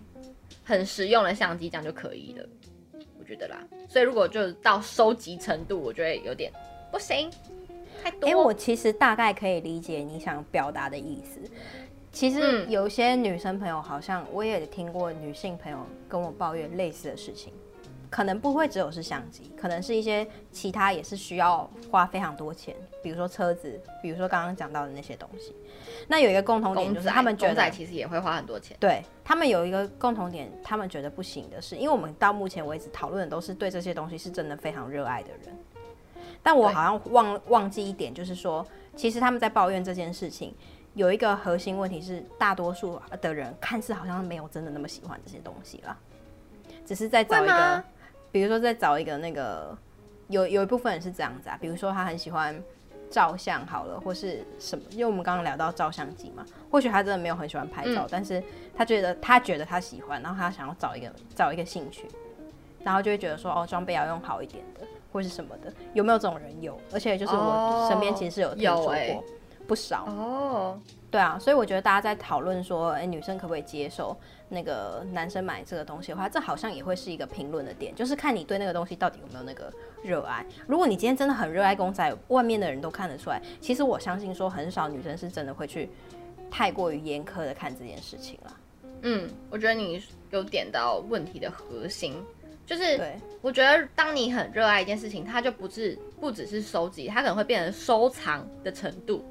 [0.63, 2.47] 很实用的相机，这样就可以了。
[3.19, 6.53] 我觉得啦，所以如果就到收集程度，我觉得有点
[6.93, 7.31] 不行，
[8.03, 8.29] 太多。
[8.29, 11.41] 因为我其实大概可以理解你想表达的意思。
[12.13, 17.53] 其实有些女生朋友，好像我也听过女性朋友跟我抱怨类似的事情，
[18.15, 22.73] 可能不会只有是相机，可能是一些其他也是需要花非常多钱，
[23.03, 25.53] 比如说车子，比如说刚刚讲到的那些东西。
[26.07, 28.77] 那有一个共同点就是他们觉得其实也会花很多钱。
[28.79, 35.59] 对，他们有一个共同点，他们觉得不行的是，因为我们到目前为止讨论的都是对这些东西是真的非常热爱的人，
[36.41, 40.55] 但我好像忘忘记一点，就是说，其实他们在抱怨这件事情。
[40.95, 45.99] 有一个核心问题是，大多数的人看似好像没有真的那么喜欢这些东西了，
[46.87, 47.85] 只是在找一个，
[48.35, 49.79] 比如说再找一个那个，
[50.27, 52.61] 有有一部分人是这样子啊，比如说他很喜欢
[53.09, 58.43] 照相好了，或是什么，因为我们刚刚聊到照相机嘛，或许他真的没有很喜欢拍照，嗯，但是
[58.75, 62.09] 他觉得他觉得他喜欢，然后他想要找一个找一个兴趣，
[62.83, 64.81] 然后就会觉得说哦，装备要用好一点的，
[65.13, 66.61] 或是什么的，有没有这种人？
[66.61, 68.93] 有，而且就是我身边其实是有听说过。
[68.93, 69.25] 哦有欸
[69.67, 70.79] 不少哦，
[71.11, 74.15] 对啊，所以我觉得大家在讨论说，哎、欸，女生可不可以接受
[74.55, 79.71] 那个男生买这个东西的话，这好像也会是一个评论的点，就是看你对那个东西到底有没有那个
[80.03, 80.47] 热爱。
[80.67, 83.43] 如果你今天真的很热爱公仔，外面的人都看得出来。
[83.61, 85.91] 其实我相信说，很少女生是真的会去
[86.51, 88.57] 太过于严苛的看这件事情了。
[89.03, 92.15] 嗯，我觉得你有点到问题的核心，
[92.65, 92.99] 就是
[93.43, 99.23] 我觉得当你很热爱一件事情，它就不是不只是收集，它可能会变成收藏的程度。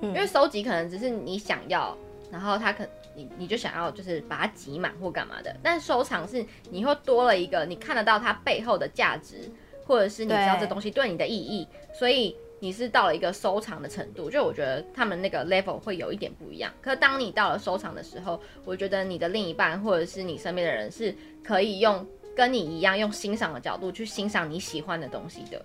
[0.00, 1.96] 因为收集可能只是你想要，
[2.30, 9.50] 然后他可你你就想要就是把它挤满或干嘛的，但收藏是你会多了一个你看得到它背后的价值，
[9.86, 14.30] 或者是你知道这东西对你的意义，所以你是到了一个收藏的程度。
[14.30, 16.72] 就我觉得他们那个 level 会有一点不一样。
[16.82, 25.64] 可是当你到了收藏的时候，我觉得你的另一半或者是你身边的人是可以用跟你一样用欣赏的角度去欣赏你喜欢的东西的。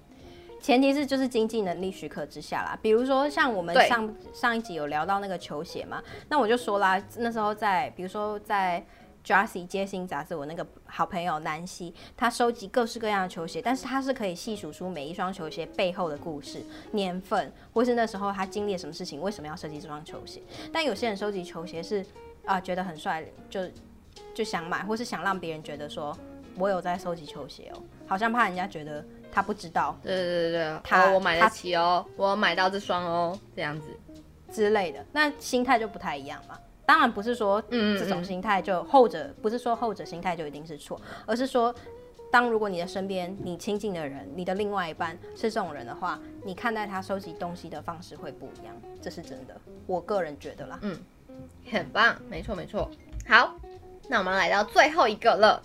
[0.64, 8.82] 前提是就是经济能力许可之下啦，比如说像我们上上一集有聊到那个球鞋嘛，那我就说啦，那时候在比如说在
[9.26, 20.42] Jassy 街心杂志，我那个好朋友南希，他收集各式各样的球鞋，但是他是可以细数出每一双球鞋背后的故事、年份，或是那时候他经历了什么事情，为什么要设计这双球鞋。
[20.72, 22.00] 但有些人收集球鞋是
[22.46, 23.62] 啊、呃、觉得很帅，就
[24.34, 26.18] 就想买，或是想让别人觉得说
[26.58, 29.04] 我有在收集球鞋哦、喔，好像怕人家觉得。
[29.36, 33.88] 他不知道，对对对对，他、哦、我买得起哦，我买到这双哦，这样子
[34.52, 36.56] 之类的，那心态就不太一样嘛。
[36.86, 41.74] 当然不是说这种心态就后者，嗯嗯嗯，不是说后者心态就一定是错，而是说，
[42.32, 50.78] 当如果你的身边你亲近的人，你的另外一半是这种人的话，你看待他收集东西的方式会不一样，这是真的，我个人觉得啦。
[50.84, 50.96] 嗯，
[51.72, 52.88] 很棒，没错没错。
[53.28, 53.56] 好，
[54.08, 55.60] 那我们来到最后一个了，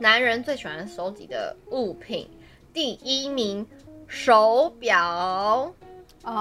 [0.00, 2.30] 男人最喜欢收集的物品。
[2.72, 3.66] 第一名，
[4.06, 5.74] 手表哦
[6.22, 6.34] ，oh,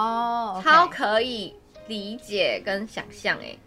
[0.58, 0.64] okay.
[0.64, 1.56] 超可以
[1.88, 3.58] 理解跟想象哎，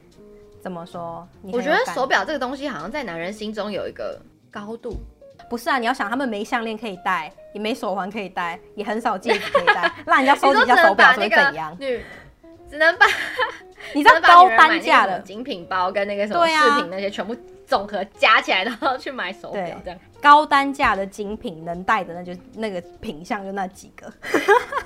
[0.60, 1.26] 怎么说？
[1.42, 4.94] 我觉得手表这个东西好像在男人心中有一个高度。
[5.48, 11.76] 不是啊，你要想他们没项链可以戴，也没手环可以戴，也很少戒指可以戴，让人家收集一下手表会怎样？
[11.80, 12.00] 女
[12.70, 13.06] 只能把
[13.92, 17.34] 你知道高单价的精品包跟那个什么饰品那些全部
[17.70, 20.00] 总和加起来，然后去买手表这样。
[20.20, 24.12] 高单价的精品能带的那就那个品相就那几个，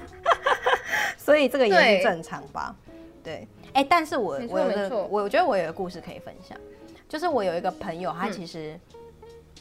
[1.17, 2.77] 所以这个也是正常吧？
[3.23, 6.57] 对，哎、欸，但是我我有个我我觉得我有个故事可以分享，
[7.09, 8.79] 就是我有一个朋友，他其实、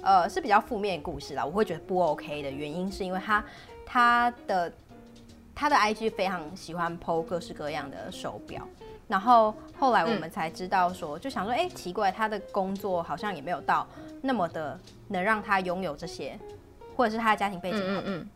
[0.02, 3.44] 嗯、呃是比较负面的故事啦，我会觉得不 OK 的原因是因为他
[3.86, 4.72] 他的
[5.56, 8.68] 他的 IG 非常喜欢 po 各式各样的手表，
[9.08, 13.86] 然后后来我们才知道说，嗯、就想说，哎、欸，奇怪，他的工作好像也没有到。
[14.22, 16.40] 那么的能让他拥有这些，
[16.96, 18.30] 或者是他的家庭背景，嗯嗯，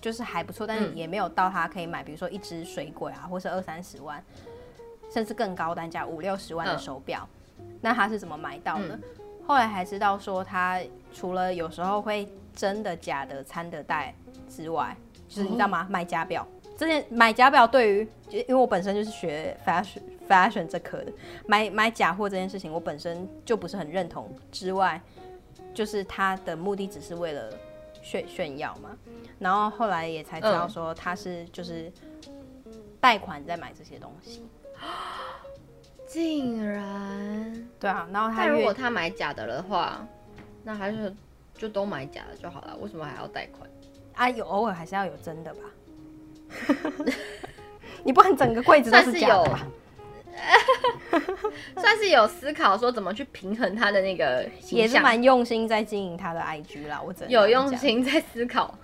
[0.00, 4.22] 就是还不错，但是也没有到他可以买，比如说一只水鬼啊，或是二三十万，
[5.12, 7.28] 甚至更高单价五六十万的手表。
[7.80, 8.98] 那他是怎么买到的？
[9.46, 10.80] 后来还知道说，他
[11.14, 14.14] 除了有时候会真的假的掺的戴
[14.48, 14.96] 之外，
[15.28, 15.86] 就是你知道吗？
[15.88, 16.46] 买假表，
[16.80, 21.12] 这件买假表对于，因为我本身就是学 fashion fashion 这科的，
[21.46, 24.98] 买买假货这件事情，我本身就不是很认同之外。
[25.74, 27.52] 就是他的目的只是为了
[28.02, 28.96] 炫炫耀嘛，
[29.38, 31.92] 然后后来也才知道说他是就是
[32.98, 34.42] 贷款在买这些东西，
[36.08, 40.04] 竟然对啊，然后他如果他买假的的话，
[40.64, 41.14] 那还是
[41.54, 43.70] 就都买假的就好了，为什么还要贷款
[44.14, 44.30] 啊？
[44.30, 45.60] 有偶尔还是要有真的吧？
[48.04, 49.66] 你不能整个柜子都是假的吧？
[51.76, 57.00] 算是有思考说怎么去平衡他的那个，也是蛮用心在经营他的 IG 啦。
[57.00, 58.74] 我真的有用心在思考，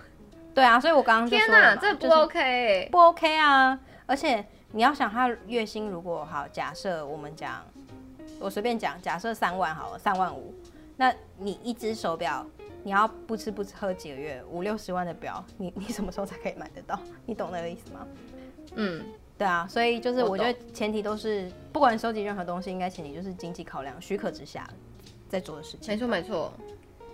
[0.55, 3.79] 对啊，所以我刚刚说天哪，这不 OK，、就是、不 OK 啊！
[4.05, 7.65] 而且你要想，他月薪如果好，假设我们讲，
[8.39, 10.55] 我随便讲，假设三万好了，三万五，
[10.97, 12.47] 那你一只手表，
[12.87, 16.97] 你要不吃不喝几个月，五六十万的表，你你什么时候才可以买得到？
[17.25, 18.07] 你懂那个意思吗？
[18.77, 19.05] 嗯。
[19.37, 24.67] 对啊，所以就是我觉得前提都是，不管收集任何东西，应该前提就是经济考量许可之下
[25.29, 25.93] 在做的事情。
[25.93, 26.53] 没错没错，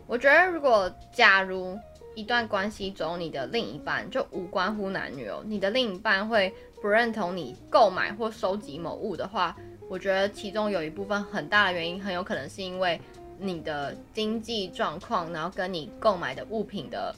[0.06, 1.76] 我觉得如果假如
[2.14, 9.56] 一段关系中，你的另一半就无关乎男女哦，你的另一半会不认同你购买或收集某物的话，
[9.88, 13.00] 我觉得其中有一部分很大的原因，很有可能是因为
[13.42, 17.14] 你的经济状况，然后跟你购买的物品的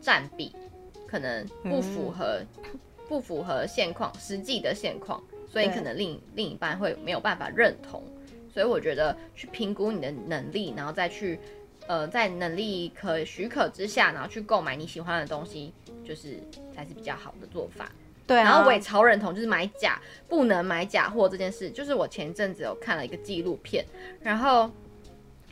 [0.00, 0.54] 占比
[1.06, 2.40] 可能不符合。
[2.62, 8.02] 嗯不符合现况，实际的现况，所以可能另另一半会没有办法认同，
[8.50, 11.38] 所以我觉得去评估你的能力，然后再去，
[11.86, 15.70] 呃，在能力可许可之下，然后去购买你喜欢的东西，
[16.02, 16.40] 就是
[16.74, 17.92] 才是比较好的做法。
[18.26, 21.70] 对啊，然后我也超认同，就是买假不能买假货这件事。
[21.70, 23.84] 就是我前阵子有看了一个纪录片，
[24.22, 24.70] 然后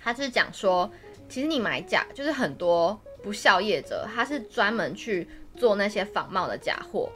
[0.02, 0.90] 他是讲说，
[1.28, 7.08] 其实你买假，就是很多不孝业者，他是专门去做那些仿冒的假货。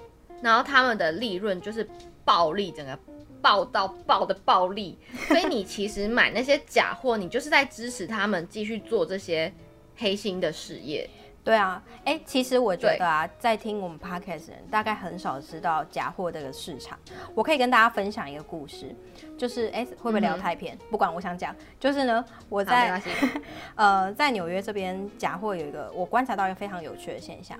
[0.42, 1.88] 然后他们的利润就是
[2.25, 2.99] 暴利，整个
[3.40, 9.53] 暴到爆的暴利，所以你其实买那些假货，你就是在支持他们继续做这些
[9.96, 11.09] 黑心的事业。
[11.47, 16.99] 对啊，哎，其实我觉得啊，在听我们 podcast 的人大概很少知道假货这个市场。
[17.37, 18.93] 我可以跟大家分享一个故事，
[19.39, 20.75] 就是哎，会不会聊太偏？
[20.75, 23.01] 嗯、不管，我想讲，就是呢，我在
[23.77, 27.57] 呃在纽约这边假货有一个我观察到一个非常有趣的现象。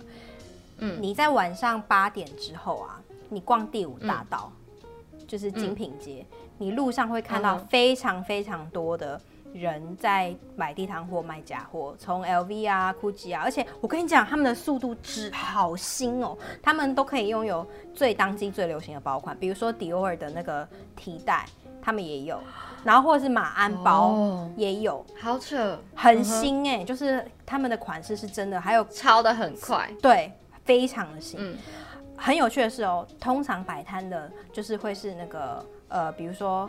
[0.79, 4.51] 嗯，你在晚上八点之后啊，你逛第五大道，
[5.13, 9.21] 嗯、就是精品街，嗯、你路上会看到非常非常多的
[9.61, 21.45] 人在买地摊货、卖假货，从 LV 啊、GUCCI 啊，而且我跟你讲，他们的速度之好新哦，他们都可以拥有最当季、最流行的包款，比如说 Dior 的那个提袋，
[21.83, 22.41] 他们也有，
[22.85, 30.33] 然后或者是马鞍包也有，哦、好扯，很新哎、欸，就是他们的款式是真的，还有超的很快，对。
[30.65, 31.57] 非常的新，嗯、
[32.17, 36.69] 很有趣的是哦，通常摆摊的，就是会是那个呃，比如说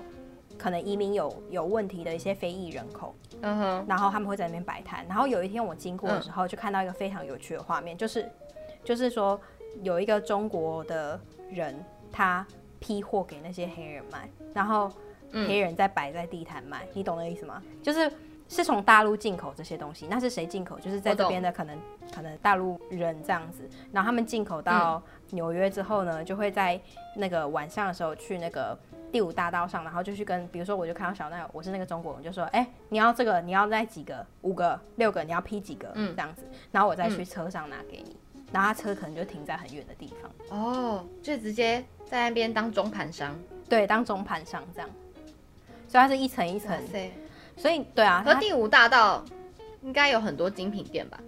[0.58, 5.06] 可能移民有有问题的一些非裔人口，嗯哼，然后他们会在那边摆摊。
[5.08, 8.30] 然后有一天我经过的时候，就看到一个非常有趣的画面，嗯、就是
[8.84, 9.40] 就是说
[9.84, 12.46] 有一个中国的人，他
[12.80, 14.92] 批货给那些黑人卖，然后
[15.32, 17.62] 黑人在摆在地摊卖，嗯、你懂那意思吗？
[17.82, 18.12] 就是。
[18.50, 20.80] 是从大陆进口这些东西，那是谁进口？
[20.80, 21.78] 就是在这边的可能
[22.16, 26.80] 可能大陆人这样子，然后他们进口到纽约之后呢，就会在
[27.18, 28.80] 那个晚上的时候去那个
[29.12, 38.16] 第五大道上，然后就去跟，比如说我就看到小奈，我是那个中国人，就说，哎，你要这个，你要再几个，五个、六个，你要批几个，嗯，这样子，然后我再去车上拿给你，
[38.52, 43.34] 然后他车可能就停在很远的地方，哦，就直接在那边当中盘商，
[43.70, 44.90] 对，当中盘商这样，
[45.88, 46.78] 所以它是一层一层。
[47.56, 49.26] 所以对啊，和第五大道
[49.82, 51.20] 应该有很多精品店吧？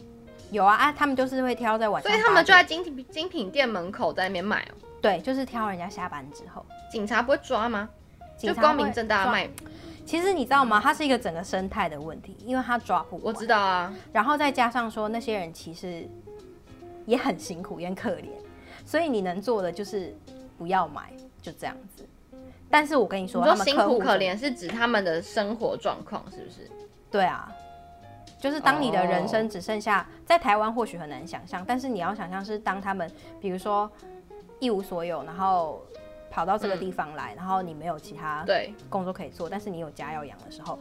[0.52, 4.76] 有啊啊，他们就是会挑在晚上，所以他们就在精品精品店门口在那边买哦。
[5.02, 7.90] 对，就是挑人家下班之后，警察不会抓吗？
[8.38, 9.50] 就光明正大卖。
[10.06, 10.80] 其实你知道吗？
[10.82, 13.20] 它是一个整个生态的问题，因为他抓不。
[13.24, 13.94] 我知道啊。
[14.12, 16.08] 然后再加上说，那些人其实
[17.06, 18.30] 也很辛苦，也很可怜，
[18.84, 20.16] 所以你能做的就是
[20.58, 22.08] 不要买，就这样子。
[22.72, 26.70] 但是我跟你说，你说辛苦可怜是指他们的生活状况，是不是？
[27.12, 27.52] 对啊，
[28.40, 33.92] 就是当你的人生只剩下在台湾，或许很难想象，但是你要想象是当他们，比如说
[34.60, 35.84] 一无所有，然后。
[36.32, 40.78] 跑到这个地方来，嗯、然后你没有其他对工作可以做，但是你有家要养的时候，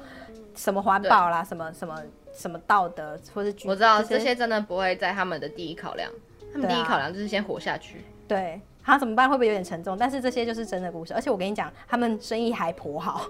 [0.54, 1.98] 什么环保啦，什么什么
[2.34, 6.12] 什么道德，或是我知道这些，真的不会在他们的第一考量，
[6.52, 8.04] 他们第一考量就是先活下去。
[8.28, 9.26] 对，他、啊、怎么办？
[9.26, 9.96] 会不会有点沉重？
[9.96, 13.24] 但是这些就是真的故事，而且我跟你讲，他们生意还颇好。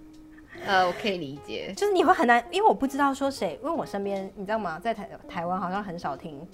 [0.66, 6.46] 呃，我可以理解，就是你会很难，因为我不知道说谁，因为我身边你知道吗，在台台湾好像很少听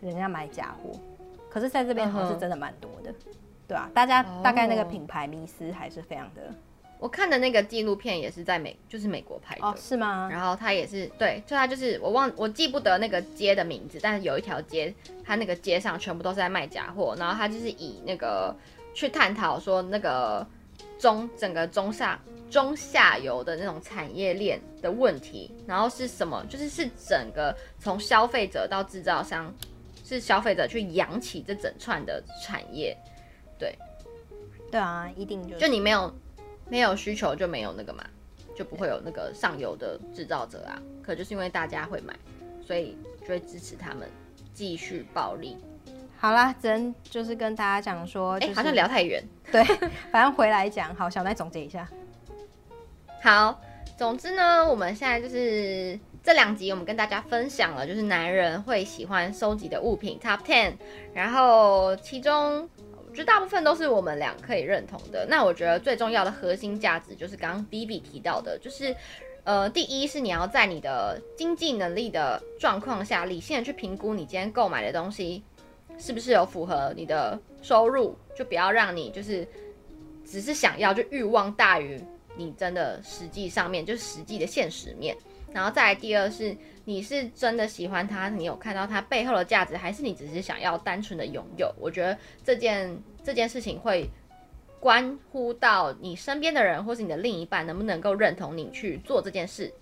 [0.00, 0.90] 人家买假货，
[1.52, 3.10] 可是在这边好像是真的蛮多的。
[3.10, 3.34] 嗯
[3.68, 6.52] 对啊，大家大概那个品牌迷思还是非常的。
[6.98, 9.64] 我看的那个纪录片也是在美，就是美国拍的。
[9.64, 10.28] 哦，是吗？
[10.30, 14.92] 然后他也是对，就他就是我忘我记不得那个街的名字，但是有一条街，
[15.24, 18.54] 他那个街上全部都是在卖假货，然后他就是以那个
[18.92, 20.46] 去探讨说那个
[20.98, 26.44] 中整个中下中下游的那种产业链的问题，然后是什么？
[26.50, 29.52] 就是是整个从消费者到制造商，
[30.16, 32.96] 是消费者去养起这整串的产业。
[33.58, 33.76] 对，
[34.70, 36.12] 对啊，一定就就你没有
[36.68, 38.04] 没有需求就没有那个嘛，
[38.56, 40.80] 就不会有那个上游的制造者啊。
[41.02, 42.14] 可就是因为大家会买，
[42.64, 44.08] 所以就会支持他们
[44.54, 45.56] 继续暴利。
[46.16, 49.22] 好啦，只能就是跟大家讲说，哎、欸，好像聊太远。
[49.50, 49.62] 对，
[50.12, 50.94] 反正回来讲。
[50.94, 51.88] 好，小奈总结一下。
[53.20, 53.60] 好，
[53.98, 60.74] 总之呢，我们现在就是这两集，我们跟大家分享了，就是男人会喜欢收集的物品 Top Ten，
[61.12, 62.68] 然后其中。
[63.14, 65.26] 就大部分都是我们俩可以认同的。
[65.28, 68.96] 那我觉得最重要的核心价值就是刚刚 B B 提到的，就是，
[69.44, 75.42] 呃，第一是你要在你的经济能力的状况下，理性的去评估你今天购买的东西
[75.98, 79.46] 是不是有符合你的收入，就不要让你就是
[80.24, 82.00] 只是想要，就欲望大于
[82.34, 85.14] 你真的实际上面就是实际的现实面。
[85.52, 91.72] 然后再来第二是，你是真的喜欢他，你有看到他背后的价值，还是你只是想要单纯的拥有？
[91.78, 94.08] 我觉得这件这件事情会
[94.80, 99.72] 关乎到你身边的人，或是你的另一半能不能够认同你去做这件事，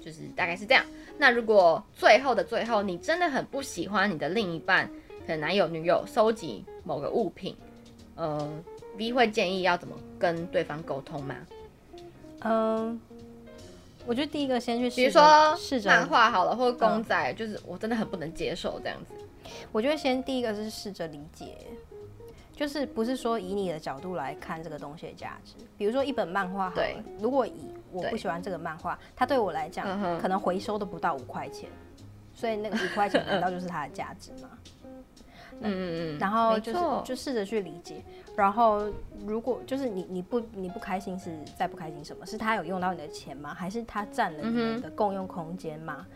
[0.00, 0.84] 就是大概是这样。
[1.18, 4.86] 那如果最后的最后，你真的很不喜欢你的另一半，
[5.26, 7.56] 可能男友女友收集某个物品，
[8.16, 8.62] 呃
[8.98, 11.36] ，V 会建议要怎么跟对方沟通吗？
[12.40, 13.00] 嗯。
[14.06, 19.14] 我觉得第一个先去试，比如说漫画好了，或者公仔，嗯，就是我真的很不能接受这样子。
[19.72, 21.56] 我觉得先第一个是试着理解，
[22.54, 25.54] 就是不是说以你的角度来看这个东西的价值。
[25.76, 31.68] 比如说一本漫画对，如果以我不喜欢这个漫画，它对我来讲可能回收都不到五块钱，
[32.34, 34.50] 所以那个五块钱难道就是它的价值吗？
[35.60, 38.02] 嗯嗯嗯，然后就是就试着去理解，
[38.36, 38.88] 然后
[39.26, 42.24] 如果就是你你不你不开心是在不开心什么？
[42.26, 43.54] 是他有用到你的钱吗？
[43.54, 46.06] 还是他占了你们的共用空间吗？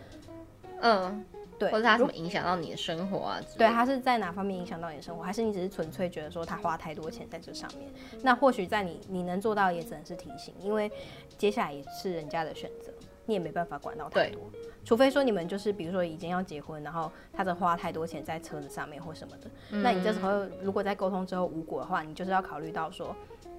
[0.82, 1.24] 嗯，
[1.58, 3.40] 对，或者他怎么影响到你的生活啊？
[3.58, 5.22] 对，他是在哪方面影响到你的生活？
[5.22, 7.90] 还是你只是纯粹觉得说他花太多钱在这上面？
[8.22, 10.90] 那或许在你你能做到也只能是提醒，因为
[11.36, 12.90] 接下来也是人家的选择，
[13.26, 14.42] 你也没办法管到太多。
[14.84, 23.14] 除非说你们就是比如说已经要结婚，然后他在花太多钱在车子上面或什么的，嗯、那你这时候如果在沟通之后无果的话，你就是要考虑到说，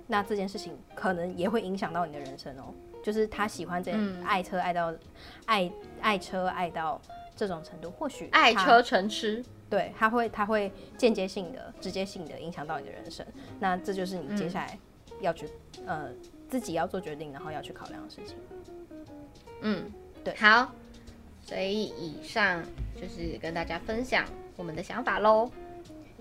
[0.07, 2.74] 那这件事情可能也会影响到你的人生哦。
[3.03, 3.91] 就是他喜欢这
[4.24, 4.93] 爱车爱到
[5.45, 7.01] 爱爱车爱到
[7.36, 13.26] 这种程度，或许爱车成痴，对，他会他会间接性的、直接性的影响到你的人生。
[13.59, 14.78] 那这就是你接下来
[15.20, 15.47] 要去、
[15.80, 16.09] 嗯、呃
[16.47, 18.38] 自己要做决定，然后要去考量的事情。
[19.62, 19.91] 嗯，
[20.24, 20.72] 对，好。
[21.43, 22.64] 所以以上
[22.95, 24.24] 就是跟大家分享
[24.55, 25.51] 我们的想法喽。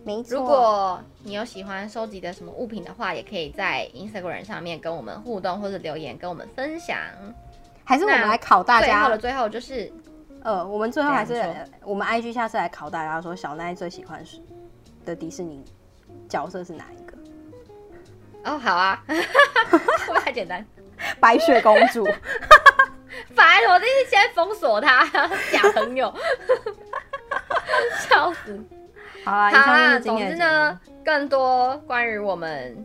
[0.02, 6.96] 没错，如果你有喜欢收集的什么物品的话，也可以在 Instagram 上面跟我们互动或者留言跟我们分享。
[7.84, 8.86] 还是我们来考大家？
[8.86, 9.92] 最后的最后就是，
[10.42, 11.44] 呃，我们最后还是
[11.84, 14.24] 我们 IG 下次来考大家说，小奈最喜欢
[15.04, 15.62] 的迪士尼
[16.28, 17.16] 角色是哪一个？
[18.50, 19.04] 哦，好啊，
[20.24, 20.66] 太简单？
[21.20, 22.08] 白雪公主。
[23.34, 23.60] 烦！
[23.68, 25.04] 我这是先封锁他，
[25.52, 26.12] 假朋友，
[28.08, 28.58] 笑死！
[29.24, 29.98] 好啦，好啦。
[29.98, 32.84] 总之呢，更多关于我们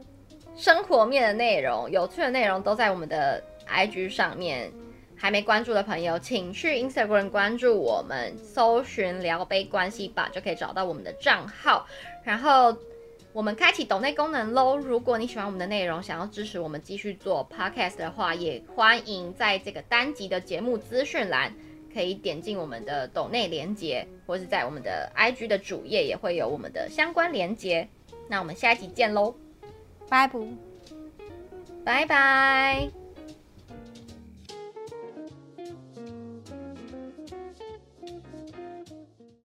[0.55, 4.71] 生活面的内容、有趣的内容，都在我们的 IG 上面。
[5.17, 11.87] 还没关注的朋友，请去 Instagram 关注我们，搜寻“聊杯关系吧”就可以找到我们的账号。
[12.21, 12.75] 然后，
[13.35, 14.77] 我们开启抖内功能喽！
[14.77, 21.53] 如果你喜欢我们的内容，想要支持我们继续做 podcast 的话，也欢迎在这个单集的节目资讯栏
[21.93, 27.85] 可以点进我们的抖内连接，或是在我们的 IG 的主页也会有我们的相关连接。
[28.29, 29.35] 那我们下一集见喽，
[30.07, 30.39] 拜拜，
[31.83, 33.04] 拜拜。